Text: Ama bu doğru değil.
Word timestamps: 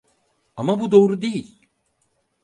Ama 0.55 0.79
bu 0.79 0.91
doğru 0.91 1.21
değil. 1.21 1.67